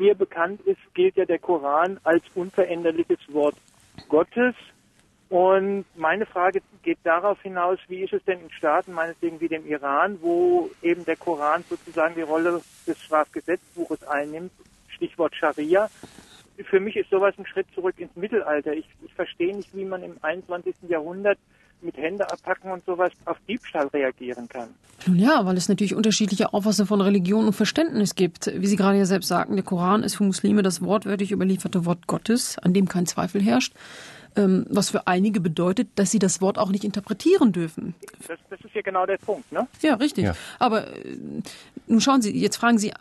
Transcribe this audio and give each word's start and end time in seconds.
mir 0.00 0.14
bekannt 0.14 0.62
ist, 0.62 0.80
gilt 0.94 1.16
ja 1.16 1.26
der 1.26 1.38
Koran 1.38 2.00
als 2.02 2.24
unveränderliches 2.34 3.20
Wort 3.28 3.54
Gottes. 4.08 4.54
Und 5.28 5.84
meine 5.94 6.26
Frage 6.26 6.60
geht 6.82 6.98
darauf 7.04 7.40
hinaus, 7.42 7.78
wie 7.86 8.02
ist 8.02 8.12
es 8.12 8.24
denn 8.24 8.40
in 8.40 8.50
Staaten, 8.50 8.92
meinetwegen 8.92 9.40
wie 9.40 9.46
dem 9.46 9.64
Iran, 9.64 10.18
wo 10.20 10.70
eben 10.82 11.04
der 11.04 11.16
Koran 11.16 11.62
sozusagen 11.68 12.16
die 12.16 12.22
Rolle 12.22 12.60
des 12.86 13.00
Strafgesetzbuches 13.00 14.02
einnimmt, 14.08 14.50
Stichwort 14.88 15.36
Scharia. 15.36 15.88
Für 16.64 16.80
mich 16.80 16.96
ist 16.96 17.10
sowas 17.10 17.34
ein 17.38 17.46
Schritt 17.46 17.68
zurück 17.74 17.94
ins 17.98 18.16
Mittelalter. 18.16 18.72
Ich, 18.72 18.86
ich 19.04 19.14
verstehe 19.14 19.54
nicht, 19.54 19.74
wie 19.74 19.84
man 19.84 20.02
im 20.02 20.16
21. 20.20 20.74
Jahrhundert 20.88 21.38
mit 21.82 21.96
Hände 21.96 22.30
abpacken 22.30 22.70
und 22.70 22.84
sowas 22.84 23.12
auf 23.24 23.36
Diebstahl 23.48 23.86
reagieren 23.88 24.48
kann. 24.48 24.68
Nun 25.06 25.18
ja, 25.18 25.46
weil 25.46 25.56
es 25.56 25.68
natürlich 25.68 25.94
unterschiedliche 25.94 26.52
Auffassungen 26.52 26.88
von 26.88 27.00
Religion 27.00 27.46
und 27.46 27.52
Verständnis 27.54 28.14
gibt. 28.14 28.52
Wie 28.54 28.66
Sie 28.66 28.76
gerade 28.76 28.98
ja 28.98 29.06
selbst 29.06 29.28
sagten, 29.28 29.56
der 29.56 29.64
Koran 29.64 30.02
ist 30.02 30.16
für 30.16 30.24
Muslime 30.24 30.62
das 30.62 30.82
wortwörtlich 30.82 31.32
überlieferte 31.32 31.84
Wort 31.86 32.06
Gottes, 32.06 32.58
an 32.58 32.74
dem 32.74 32.88
kein 32.88 33.06
Zweifel 33.06 33.42
herrscht. 33.42 33.74
Ähm, 34.36 34.66
was 34.68 34.90
für 34.90 35.08
einige 35.08 35.40
bedeutet, 35.40 35.88
dass 35.96 36.12
sie 36.12 36.20
das 36.20 36.40
Wort 36.40 36.56
auch 36.56 36.68
nicht 36.68 36.84
interpretieren 36.84 37.50
dürfen. 37.50 37.96
Das, 38.28 38.38
das 38.48 38.60
ist 38.60 38.74
ja 38.74 38.82
genau 38.82 39.04
der 39.04 39.18
Punkt, 39.18 39.50
ne? 39.50 39.66
Ja, 39.82 39.94
richtig. 39.94 40.24
Ja. 40.24 40.36
Aber 40.60 40.86
äh, 40.86 41.16
nun 41.88 42.00
schauen 42.00 42.22
Sie, 42.22 42.38
jetzt 42.38 42.56
fragen 42.56 42.78
Sie 42.78 42.92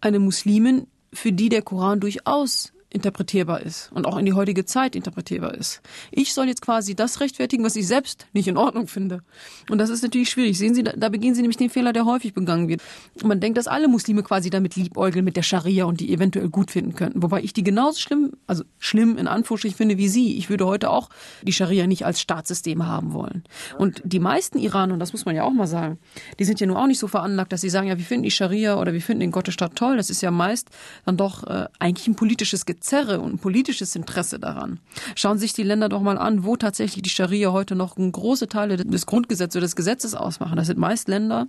eine 0.00 0.18
Muslimin, 0.18 0.86
für 1.12 1.32
die 1.32 1.50
der 1.50 1.60
Koran 1.60 2.00
durchaus 2.00 2.72
interpretierbar 2.90 3.60
ist 3.60 3.90
und 3.92 4.06
auch 4.06 4.16
in 4.16 4.24
die 4.24 4.32
heutige 4.32 4.64
Zeit 4.64 4.96
interpretierbar 4.96 5.54
ist. 5.54 5.82
Ich 6.10 6.32
soll 6.32 6.46
jetzt 6.46 6.62
quasi 6.62 6.94
das 6.94 7.20
rechtfertigen, 7.20 7.62
was 7.64 7.76
ich 7.76 7.86
selbst 7.86 8.26
nicht 8.32 8.48
in 8.48 8.56
Ordnung 8.56 8.86
finde. 8.86 9.22
Und 9.68 9.78
das 9.78 9.90
ist 9.90 10.02
natürlich 10.02 10.30
schwierig. 10.30 10.56
Sehen 10.56 10.74
Sie, 10.74 10.82
da 10.82 11.08
begehen 11.10 11.34
Sie 11.34 11.42
nämlich 11.42 11.58
den 11.58 11.68
Fehler, 11.68 11.92
der 11.92 12.06
häufig 12.06 12.32
begangen 12.32 12.68
wird. 12.68 12.82
man 13.22 13.40
denkt, 13.40 13.58
dass 13.58 13.66
alle 13.66 13.88
Muslime 13.88 14.22
quasi 14.22 14.48
damit 14.48 14.76
liebäugeln 14.76 15.24
mit 15.24 15.36
der 15.36 15.42
Scharia 15.42 15.84
und 15.84 16.00
die 16.00 16.12
eventuell 16.12 16.48
gut 16.48 16.70
finden 16.70 16.94
könnten. 16.94 17.22
Wobei 17.22 17.42
ich 17.42 17.52
die 17.52 17.62
genauso 17.62 18.00
schlimm, 18.00 18.32
also 18.48 18.64
schlimm 18.78 19.16
in 19.18 19.28
Anführungsstrichen 19.28 19.76
finde 19.76 19.98
wie 19.98 20.08
Sie. 20.08 20.36
Ich 20.36 20.50
würde 20.50 20.66
heute 20.66 20.90
auch 20.90 21.10
die 21.42 21.52
Scharia 21.52 21.86
nicht 21.86 22.04
als 22.04 22.20
Staatssystem 22.20 22.86
haben 22.86 23.12
wollen. 23.12 23.44
Und 23.76 24.00
die 24.04 24.18
meisten 24.18 24.58
Iraner, 24.58 24.94
und 24.94 25.00
das 25.00 25.12
muss 25.12 25.26
man 25.26 25.36
ja 25.36 25.44
auch 25.44 25.52
mal 25.52 25.66
sagen, 25.66 25.98
die 26.38 26.44
sind 26.44 26.58
ja 26.58 26.66
nur 26.66 26.78
auch 26.78 26.86
nicht 26.86 26.98
so 26.98 27.08
veranlagt, 27.08 27.52
dass 27.52 27.60
sie 27.60 27.68
sagen, 27.68 27.88
ja, 27.88 27.98
wir 27.98 28.04
finden 28.04 28.24
die 28.24 28.30
Scharia 28.30 28.80
oder 28.80 28.92
wir 28.92 29.02
finden 29.02 29.20
den 29.20 29.30
Gottesstaat 29.30 29.76
toll. 29.76 29.96
Das 29.96 30.10
ist 30.10 30.22
ja 30.22 30.30
meist 30.30 30.70
dann 31.04 31.16
doch 31.16 31.44
äh, 31.44 31.66
eigentlich 31.78 32.08
ein 32.08 32.16
politisches 32.16 32.66
Gezerre 32.66 33.20
und 33.20 33.34
ein 33.34 33.38
politisches 33.38 33.94
Interesse 33.94 34.38
daran. 34.38 34.80
Schauen 35.14 35.38
sich 35.38 35.52
die 35.52 35.62
Länder 35.62 35.88
doch 35.88 36.00
mal 36.00 36.18
an, 36.18 36.44
wo 36.44 36.56
tatsächlich 36.56 37.02
die 37.02 37.10
Scharia 37.10 37.52
heute 37.52 37.74
noch 37.74 37.96
große 37.96 38.48
Teile 38.48 38.78
des 38.78 39.06
Grundgesetzes 39.06 39.56
oder 39.56 39.66
des 39.66 39.76
Gesetzes 39.76 40.14
ausmachen. 40.14 40.56
Das 40.56 40.66
sind 40.66 40.78
meist 40.78 41.08
Länder, 41.08 41.48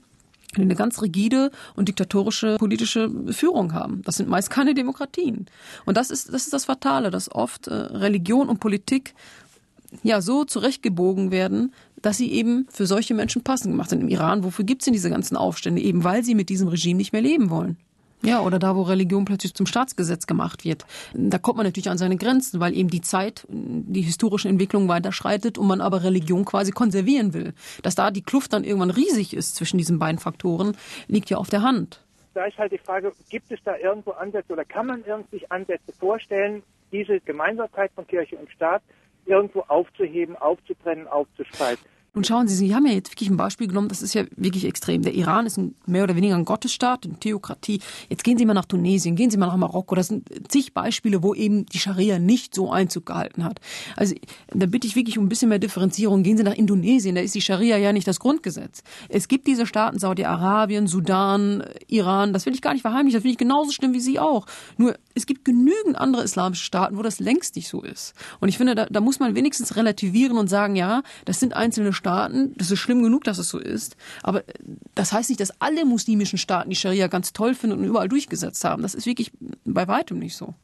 die 0.55 0.61
eine 0.61 0.75
ganz 0.75 1.01
rigide 1.01 1.51
und 1.75 1.87
diktatorische 1.87 2.57
politische 2.57 3.11
Führung 3.31 3.73
haben. 3.73 4.01
Das 4.03 4.17
sind 4.17 4.29
meist 4.29 4.49
keine 4.49 4.73
Demokratien. 4.73 5.45
Und 5.85 5.95
das 5.95 6.09
ist 6.09 6.33
das, 6.33 6.45
ist 6.45 6.53
das 6.53 6.65
Fatale, 6.65 7.11
dass 7.11 7.31
oft 7.31 7.67
äh, 7.67 7.73
Religion 7.73 8.49
und 8.49 8.59
Politik 8.59 9.13
ja 10.03 10.21
so 10.21 10.45
zurechtgebogen 10.45 11.31
werden, 11.31 11.73
dass 12.01 12.17
sie 12.17 12.31
eben 12.31 12.67
für 12.69 12.85
solche 12.85 13.13
Menschen 13.13 13.43
passend 13.43 13.73
gemacht 13.73 13.89
sind. 13.89 14.01
Im 14.01 14.09
Iran, 14.09 14.43
wofür 14.43 14.65
gibt 14.65 14.81
es 14.81 14.85
denn 14.85 14.93
diese 14.93 15.09
ganzen 15.09 15.35
Aufstände? 15.35 15.81
Eben 15.81 16.03
weil 16.03 16.23
sie 16.23 16.35
mit 16.35 16.49
diesem 16.49 16.67
Regime 16.67 16.97
nicht 16.97 17.13
mehr 17.13 17.21
leben 17.21 17.49
wollen. 17.49 17.77
Ja, 18.21 18.41
oder 18.41 18.59
da, 18.59 18.75
wo 18.75 18.81
Religion 18.81 19.23
plötzlich 19.23 19.53
zum 19.53 19.65
Staatsgesetz 19.65 20.27
gemacht 20.27 20.65
wird. 20.65 20.85
Da 21.13 21.37
kommt 21.37 21.55
man 21.57 21.65
natürlich 21.65 21.89
an 21.89 21.97
seine 21.97 22.17
Grenzen, 22.17 22.59
weil 22.59 22.75
eben 22.75 22.89
die 22.89 23.01
Zeit, 23.01 23.45
die 23.49 24.01
historische 24.01 24.49
Entwicklung 24.49 24.89
weiterschreitet 24.89 25.57
und 25.57 25.67
man 25.67 25.79
aber 25.79 26.03
Religion 26.03 26.43
quasi 26.43 26.71
konservieren 26.71 27.33
will. 27.33 27.53
Dass 27.81 27.95
da 27.95 28.11
die 28.11 28.21
Kluft 28.21 28.51
dann 28.51 28.65
irgendwann 28.65 28.91
riesig 28.91 29.33
ist 29.33 29.55
zwischen 29.55 29.77
diesen 29.77 29.99
beiden 29.99 30.19
Faktoren, 30.19 30.75
liegt 31.07 31.29
ja 31.29 31.37
auf 31.37 31.49
der 31.49 31.61
Hand. 31.61 32.01
Da 32.33 32.45
ist 32.45 32.57
halt 32.57 32.71
die 32.73 32.77
Frage, 32.77 33.13
gibt 33.29 33.51
es 33.51 33.59
da 33.63 33.77
irgendwo 33.77 34.11
Ansätze 34.11 34.51
oder 34.53 34.65
kann 34.65 34.85
man 34.85 35.03
irgendwie 35.05 35.49
Ansätze 35.49 35.93
vorstellen, 35.97 36.61
diese 36.91 37.21
Gemeinsamkeit 37.21 37.91
von 37.95 38.05
Kirche 38.05 38.37
und 38.37 38.51
Staat 38.51 38.81
irgendwo 39.25 39.61
aufzuheben, 39.61 40.35
aufzutrennen, 40.35 41.07
aufzuspalten? 41.07 41.85
Und 42.13 42.25
schauen 42.27 42.47
Sie, 42.47 42.55
Sie 42.55 42.73
haben 42.73 42.85
ja 42.85 42.93
jetzt 42.93 43.11
wirklich 43.11 43.29
ein 43.29 43.37
Beispiel 43.37 43.67
genommen, 43.67 43.87
das 43.87 44.01
ist 44.01 44.13
ja 44.13 44.23
wirklich 44.35 44.65
extrem. 44.65 45.03
Der 45.03 45.13
Iran 45.13 45.45
ist 45.45 45.57
ein, 45.57 45.75
mehr 45.85 46.03
oder 46.03 46.15
weniger 46.15 46.35
ein 46.35 46.45
Gottesstaat, 46.45 47.05
eine 47.05 47.19
Theokratie. 47.19 47.81
Jetzt 48.09 48.23
gehen 48.23 48.37
Sie 48.37 48.45
mal 48.45 48.53
nach 48.53 48.65
Tunesien, 48.65 49.15
gehen 49.15 49.29
Sie 49.29 49.37
mal 49.37 49.47
nach 49.47 49.57
Marokko. 49.57 49.95
Das 49.95 50.07
sind 50.07 50.27
zig 50.47 50.73
Beispiele, 50.73 51.21
wo 51.21 51.33
eben 51.33 51.65
die 51.67 51.79
Scharia 51.79 52.19
nicht 52.19 52.55
so 52.55 52.71
Einzug 52.71 53.05
gehalten 53.05 53.43
hat. 53.43 53.59
Also 53.95 54.15
da 54.47 54.65
bitte 54.65 54.87
ich 54.87 54.95
wirklich 54.95 55.17
um 55.17 55.25
ein 55.25 55.29
bisschen 55.29 55.49
mehr 55.49 55.59
Differenzierung. 55.59 56.23
Gehen 56.23 56.37
Sie 56.37 56.43
nach 56.43 56.55
Indonesien, 56.55 57.15
da 57.15 57.21
ist 57.21 57.35
die 57.35 57.41
Scharia 57.41 57.77
ja 57.77 57.93
nicht 57.93 58.07
das 58.07 58.19
Grundgesetz. 58.19 58.81
Es 59.07 59.27
gibt 59.27 59.47
diese 59.47 59.65
Staaten, 59.65 59.99
Saudi-Arabien, 59.99 60.87
Sudan, 60.87 61.63
Iran, 61.87 62.33
das 62.33 62.45
will 62.45 62.53
ich 62.53 62.61
gar 62.61 62.73
nicht 62.73 62.81
verheimlichen, 62.81 63.17
das 63.17 63.21
finde 63.21 63.33
ich 63.33 63.37
genauso 63.37 63.71
schlimm 63.71 63.93
wie 63.93 63.99
Sie 63.99 64.19
auch. 64.19 64.45
Nur 64.77 64.95
es 65.13 65.25
gibt 65.25 65.45
genügend 65.45 65.97
andere 65.97 66.23
islamische 66.23 66.63
Staaten, 66.63 66.97
wo 66.97 67.01
das 67.01 67.19
längst 67.19 67.55
nicht 67.55 67.67
so 67.67 67.81
ist. 67.81 68.13
Und 68.39 68.49
ich 68.49 68.57
finde, 68.57 68.73
da, 68.73 68.85
da 68.85 69.01
muss 69.01 69.19
man 69.19 69.35
wenigstens 69.35 69.75
relativieren 69.75 70.37
und 70.37 70.49
sagen, 70.49 70.75
ja, 70.75 71.03
das 71.25 71.39
sind 71.39 71.53
einzelne 71.53 71.93
Staaten, 71.99 72.53
das 72.57 72.71
ist 72.71 72.79
schlimm 72.79 73.03
genug, 73.03 73.23
dass 73.25 73.37
es 73.37 73.49
so 73.49 73.59
ist, 73.59 73.95
aber 74.23 74.43
das 74.95 75.11
heißt 75.11 75.29
nicht, 75.29 75.39
dass 75.39 75.61
alle 75.61 75.85
muslimischen 75.85 76.37
Staaten 76.37 76.69
die 76.69 76.75
Scharia 76.75 77.07
ganz 77.07 77.33
toll 77.33 77.53
finden 77.53 77.77
und 77.77 77.85
überall 77.85 78.09
durchgesetzt 78.09 78.63
haben. 78.63 78.81
Das 78.81 78.95
ist 78.95 79.05
wirklich 79.05 79.31
bei 79.65 79.87
weitem 79.87 80.17
nicht 80.19 80.35
so. 80.35 80.55